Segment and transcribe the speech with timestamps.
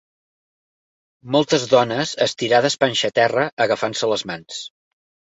[1.35, 4.63] Moltes dones estirades panxa a terra agafant-se les mans